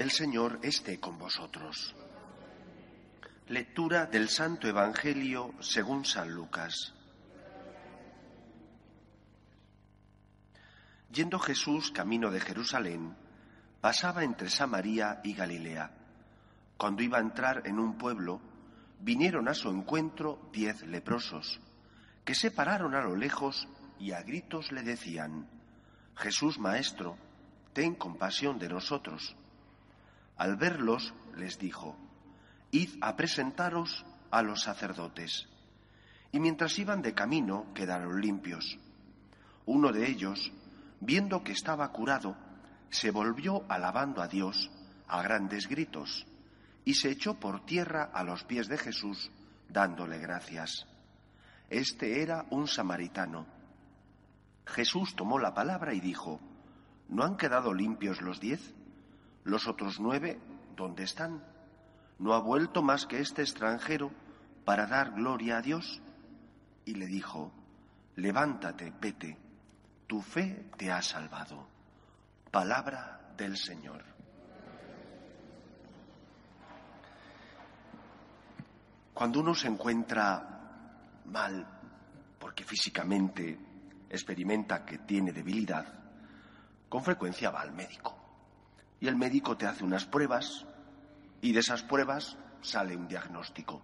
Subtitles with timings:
[0.00, 1.94] El Señor esté con vosotros.
[3.48, 6.94] Lectura del Santo Evangelio según San Lucas.
[11.12, 13.14] Yendo Jesús camino de Jerusalén,
[13.82, 15.92] pasaba entre Samaria y Galilea.
[16.78, 18.40] Cuando iba a entrar en un pueblo,
[19.00, 21.60] vinieron a su encuentro diez leprosos,
[22.24, 25.46] que se pararon a lo lejos y a gritos le decían,
[26.16, 27.18] Jesús Maestro,
[27.74, 29.36] ten compasión de nosotros.
[30.40, 31.98] Al verlos, les dijo,
[32.70, 35.46] Id a presentaros a los sacerdotes.
[36.32, 38.78] Y mientras iban de camino, quedaron limpios.
[39.66, 40.50] Uno de ellos,
[40.98, 42.38] viendo que estaba curado,
[42.88, 44.70] se volvió alabando a Dios
[45.08, 46.26] a grandes gritos
[46.86, 49.30] y se echó por tierra a los pies de Jesús,
[49.68, 50.86] dándole gracias.
[51.68, 53.46] Este era un samaritano.
[54.64, 56.40] Jesús tomó la palabra y dijo,
[57.10, 58.74] ¿no han quedado limpios los diez?
[59.50, 60.38] Los otros nueve,
[60.76, 61.42] ¿dónde están?
[62.20, 64.12] ¿No ha vuelto más que este extranjero
[64.64, 66.00] para dar gloria a Dios?
[66.84, 67.50] Y le dijo,
[68.14, 69.36] levántate, vete,
[70.06, 71.66] tu fe te ha salvado.
[72.52, 74.04] Palabra del Señor.
[79.12, 81.66] Cuando uno se encuentra mal,
[82.38, 83.58] porque físicamente
[84.08, 85.92] experimenta que tiene debilidad,
[86.88, 88.19] con frecuencia va al médico
[89.00, 90.66] y el médico te hace unas pruebas
[91.40, 93.82] y de esas pruebas sale un diagnóstico.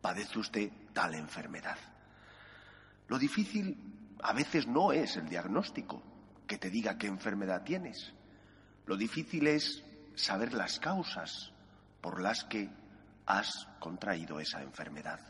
[0.00, 1.78] Padece usted tal enfermedad.
[3.06, 3.76] Lo difícil
[4.22, 6.02] a veces no es el diagnóstico,
[6.46, 8.12] que te diga qué enfermedad tienes.
[8.86, 11.52] Lo difícil es saber las causas
[12.00, 12.68] por las que
[13.26, 15.20] has contraído esa enfermedad.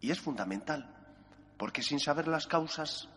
[0.00, 0.94] Y es fundamental,
[1.58, 3.08] porque sin saber las causas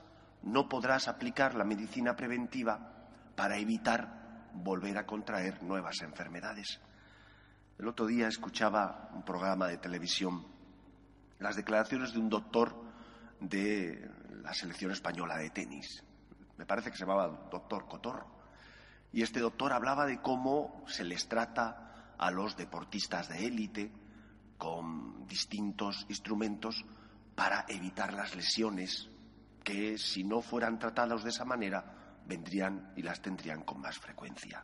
[0.42, 4.21] no podrás aplicar la medicina preventiva para evitar
[4.54, 6.80] volver a contraer nuevas enfermedades.
[7.78, 10.46] El otro día escuchaba un programa de televisión,
[11.40, 12.76] las declaraciones de un doctor
[13.40, 14.10] de
[14.44, 16.04] la selección española de tenis.
[16.58, 18.28] Me parece que se llamaba doctor Cotorro.
[19.12, 23.92] Y este doctor hablaba de cómo se les trata a los deportistas de élite
[24.58, 26.86] con distintos instrumentos
[27.36, 29.10] para evitar las lesiones
[29.64, 34.64] que, si no fueran tratados de esa manera, vendrían y las tendrían con más frecuencia.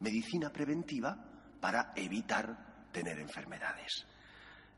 [0.00, 1.16] Medicina preventiva
[1.60, 4.06] para evitar tener enfermedades.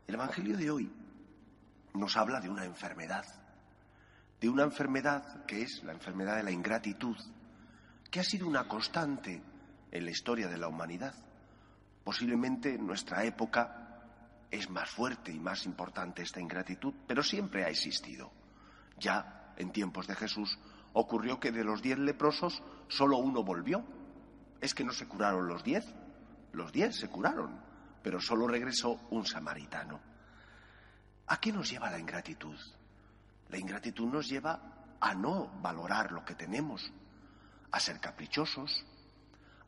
[0.07, 0.91] El Evangelio de hoy
[1.93, 3.25] nos habla de una enfermedad,
[4.39, 7.17] de una enfermedad que es la enfermedad de la ingratitud,
[8.09, 9.41] que ha sido una constante
[9.91, 11.13] en la historia de la humanidad.
[12.03, 14.01] Posiblemente en nuestra época
[14.49, 18.31] es más fuerte y más importante esta ingratitud, pero siempre ha existido.
[18.97, 20.57] Ya en tiempos de Jesús
[20.93, 23.83] ocurrió que de los diez leprosos solo uno volvió.
[24.61, 25.85] Es que no se curaron los diez,
[26.51, 27.59] los diez se curaron,
[28.03, 29.99] pero solo regresó un samaritano.
[31.27, 32.57] ¿A qué nos lleva la ingratitud?
[33.49, 36.91] La ingratitud nos lleva a no valorar lo que tenemos,
[37.71, 38.85] a ser caprichosos,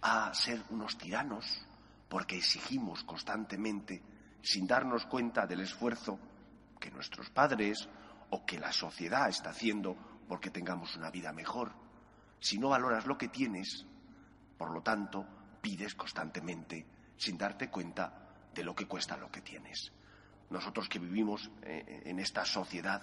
[0.01, 1.45] a ser unos tiranos,
[2.09, 4.01] porque exigimos constantemente,
[4.41, 6.19] sin darnos cuenta del esfuerzo
[6.79, 7.87] que nuestros padres
[8.31, 9.95] o que la sociedad está haciendo
[10.31, 11.73] porque tengamos una vida mejor.
[12.39, 13.85] Si no valoras lo que tienes,
[14.57, 15.27] por lo tanto,
[15.59, 16.85] pides constantemente
[17.17, 19.91] sin darte cuenta de lo que cuesta lo que tienes.
[20.49, 23.01] Nosotros que vivimos eh, en esta sociedad,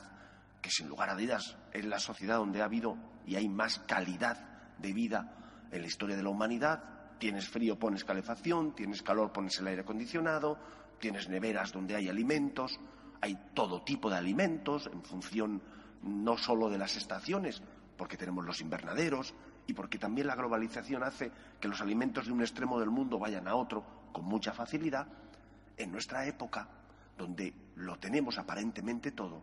[0.62, 2.96] que sin lugar a dudas es la sociedad donde ha habido
[3.26, 6.82] y hay más calidad de vida en la historia de la humanidad,
[7.18, 10.58] tienes frío, pones calefacción, tienes calor, pones el aire acondicionado,
[10.98, 12.80] tienes neveras donde hay alimentos,
[13.20, 15.60] hay todo tipo de alimentos en función
[16.02, 17.62] no solo de las estaciones,
[17.96, 19.34] porque tenemos los invernaderos
[19.66, 21.30] y porque también la globalización hace
[21.60, 25.06] que los alimentos de un extremo del mundo vayan a otro con mucha facilidad,
[25.76, 26.68] en nuestra época,
[27.16, 29.42] donde lo tenemos aparentemente todo,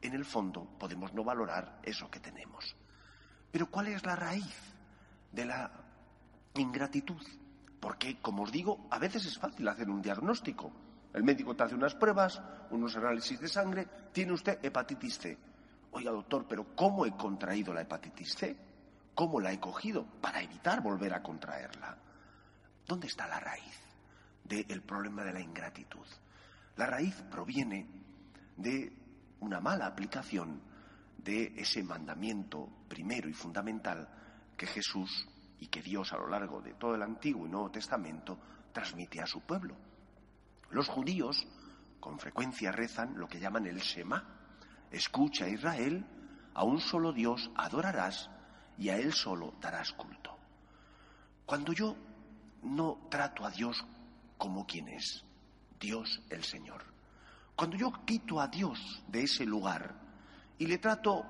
[0.00, 2.76] en el fondo podemos no valorar eso que tenemos.
[3.50, 4.56] Pero ¿cuál es la raíz
[5.32, 5.70] de la
[6.54, 7.22] ingratitud?
[7.80, 10.72] Porque, como os digo, a veces es fácil hacer un diagnóstico.
[11.14, 12.40] El médico te hace unas pruebas,
[12.70, 15.38] unos análisis de sangre, tiene usted hepatitis C.
[15.90, 18.56] Oiga, doctor, pero ¿cómo he contraído la hepatitis C?
[19.14, 20.04] ¿Cómo la he cogido?
[20.20, 21.96] Para evitar volver a contraerla.
[22.86, 23.78] ¿Dónde está la raíz
[24.44, 26.06] del problema de la ingratitud?
[26.76, 27.86] La raíz proviene
[28.56, 28.92] de
[29.40, 30.60] una mala aplicación
[31.16, 34.08] de ese mandamiento primero y fundamental
[34.56, 35.28] que Jesús
[35.60, 38.38] y que Dios a lo largo de todo el Antiguo y Nuevo Testamento
[38.72, 39.76] transmite a su pueblo.
[40.70, 41.46] Los judíos
[42.00, 44.37] con frecuencia rezan lo que llaman el Shema.
[44.90, 46.04] Escucha Israel,
[46.54, 48.30] a un solo Dios adorarás
[48.76, 50.36] y a Él solo darás culto.
[51.44, 51.96] Cuando yo
[52.62, 53.84] no trato a Dios
[54.36, 55.24] como quien es,
[55.78, 56.84] Dios el Señor,
[57.54, 59.94] cuando yo quito a Dios de ese lugar
[60.58, 61.24] y le trato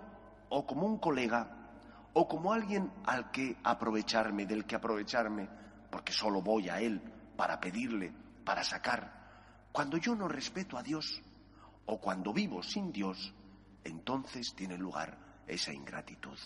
[0.51, 1.59] o como un colega
[2.13, 5.49] o como alguien al que aprovecharme, del que aprovecharme,
[5.91, 7.01] porque solo voy a Él
[7.37, 8.13] para pedirle,
[8.45, 9.19] para sacar,
[9.73, 11.23] cuando yo no respeto a Dios
[11.87, 13.33] o cuando vivo sin Dios,
[13.89, 16.39] entonces tiene lugar esa ingratitud.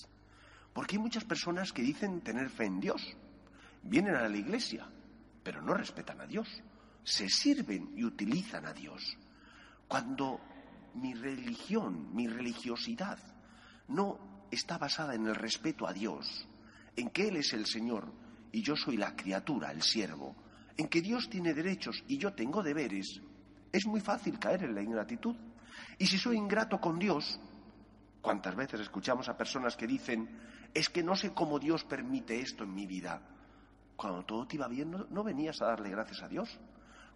[0.73, 3.03] Porque hay muchas personas que dicen tener fe en Dios,
[3.83, 4.89] vienen a la iglesia,
[5.43, 6.49] pero no respetan a Dios,
[7.05, 9.17] se sirven y utilizan a Dios.
[9.89, 10.41] Cuando
[10.95, 13.19] mi religión, mi religiosidad,
[13.89, 16.47] no está basada en el respeto a Dios,
[16.97, 18.13] en que Él es el Señor
[18.53, 20.37] y yo soy la criatura, el siervo,
[20.77, 23.21] en que Dios tiene derechos y yo tengo deberes,
[23.73, 25.35] es muy fácil caer en la ingratitud.
[25.99, 27.39] Y si soy ingrato con Dios,
[28.21, 30.41] ¿cuántas veces escuchamos a personas que dicen,
[30.75, 33.21] es que no sé cómo Dios permite esto en mi vida?
[33.97, 36.59] Cuando todo te iba bien, no, venías a darle gracias a Dios.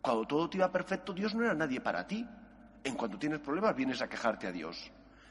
[0.01, 2.25] Cuando todo te iba perfecto, Dios no era nadie para ti.
[2.85, 4.91] En cuanto tienes problemas, vienes a quejarte a Dios.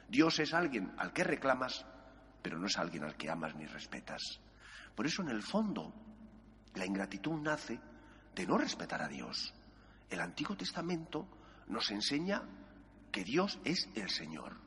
[0.09, 1.85] Dios es alguien al que reclamas,
[2.41, 4.21] pero no es alguien al que amas ni respetas.
[4.93, 5.93] Por eso, en el fondo,
[6.75, 7.79] la ingratitud nace
[8.35, 9.53] de no respetar a Dios.
[10.09, 11.27] El Antiguo Testamento
[11.67, 12.43] nos enseña
[13.15, 14.57] que Dios es el Señor.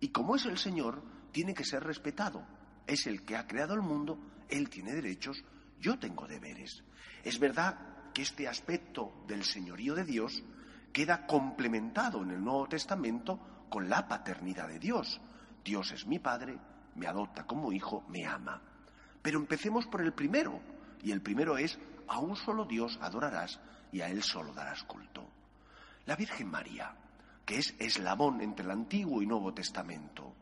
[0.00, 1.00] Y como es el Señor,
[1.30, 2.44] tiene que ser respetado.
[2.88, 4.18] Es el que ha creado el mundo,
[4.48, 5.44] Él tiene derechos,
[5.78, 6.82] yo tengo deberes.
[7.22, 10.42] Es verdad que este aspecto del señorío de Dios
[10.92, 15.20] queda complementado en el Nuevo Testamento con la paternidad de Dios.
[15.64, 16.58] Dios es mi Padre,
[16.96, 18.60] me adopta como hijo, me ama.
[19.22, 20.60] Pero empecemos por el primero,
[21.00, 23.60] y el primero es, a un solo Dios adorarás
[23.92, 25.30] y a Él solo darás culto.
[26.06, 26.96] La Virgen María,
[27.44, 30.34] que es eslabón entre el Antiguo y Nuevo Testamento,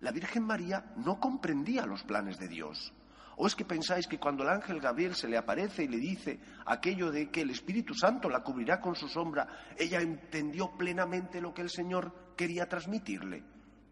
[0.00, 2.92] la Virgen María no comprendía los planes de Dios.
[3.38, 6.40] ¿O es que pensáis que cuando el ángel Gabriel se le aparece y le dice
[6.64, 11.52] aquello de que el Espíritu Santo la cubrirá con su sombra, ella entendió plenamente lo
[11.52, 13.44] que el Señor quería transmitirle?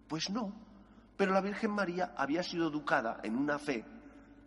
[0.08, 0.54] Pues no.
[1.16, 3.84] Pero la Virgen María había sido educada en una fe,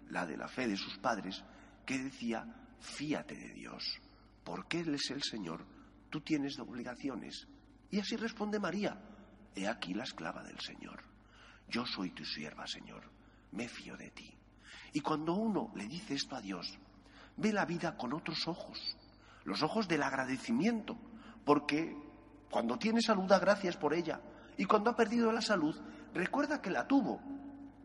[0.09, 1.43] la de la fe de sus padres,
[1.85, 2.45] que decía,
[2.79, 4.01] fíate de Dios,
[4.43, 5.65] porque Él es el Señor,
[6.09, 7.47] tú tienes obligaciones.
[7.89, 8.97] Y así responde María,
[9.55, 11.03] he aquí la esclava del Señor.
[11.69, 13.03] Yo soy tu sierva, Señor,
[13.51, 14.33] me fío de ti.
[14.93, 16.77] Y cuando uno le dice esto a Dios,
[17.35, 18.79] ve la vida con otros ojos,
[19.43, 20.97] los ojos del agradecimiento,
[21.45, 21.95] porque
[22.49, 24.21] cuando tiene salud da gracias por ella,
[24.57, 25.75] y cuando ha perdido la salud
[26.13, 27.21] recuerda que la tuvo,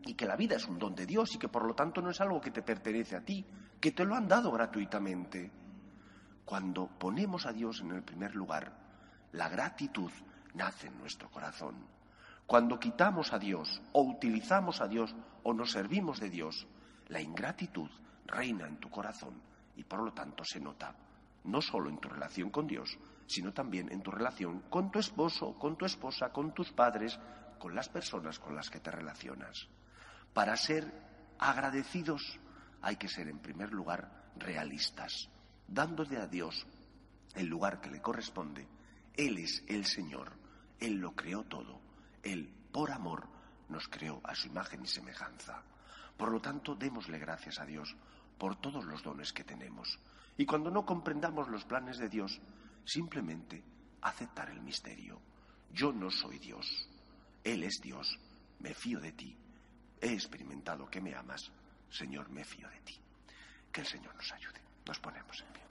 [0.05, 2.09] y que la vida es un don de Dios y que por lo tanto no
[2.09, 3.45] es algo que te pertenece a ti,
[3.79, 5.51] que te lo han dado gratuitamente.
[6.45, 8.82] Cuando ponemos a Dios en el primer lugar,
[9.33, 10.11] la gratitud
[10.53, 11.75] nace en nuestro corazón.
[12.45, 16.67] Cuando quitamos a Dios o utilizamos a Dios o nos servimos de Dios,
[17.07, 17.89] la ingratitud
[18.25, 19.41] reina en tu corazón
[19.75, 20.95] y por lo tanto se nota
[21.45, 25.57] no solo en tu relación con Dios, sino también en tu relación con tu esposo,
[25.57, 27.19] con tu esposa, con tus padres,
[27.59, 29.67] con las personas con las que te relacionas.
[30.33, 30.91] Para ser
[31.39, 32.39] agradecidos
[32.81, 35.29] hay que ser en primer lugar realistas,
[35.67, 36.65] dándole a Dios
[37.35, 38.67] el lugar que le corresponde.
[39.15, 40.31] Él es el Señor,
[40.79, 41.79] Él lo creó todo,
[42.23, 43.27] Él por amor
[43.69, 45.63] nos creó a su imagen y semejanza.
[46.17, 47.95] Por lo tanto, démosle gracias a Dios
[48.37, 49.99] por todos los dones que tenemos.
[50.37, 52.39] Y cuando no comprendamos los planes de Dios,
[52.85, 53.63] simplemente
[54.01, 55.21] aceptar el misterio.
[55.71, 56.87] Yo no soy Dios,
[57.43, 58.19] Él es Dios,
[58.59, 59.35] me fío de ti,
[60.01, 61.51] he experimentado que me amas,
[61.89, 62.99] Señor, me fío de ti.
[63.71, 64.61] Que el Señor nos ayude.
[64.85, 65.62] Nos ponemos en pie.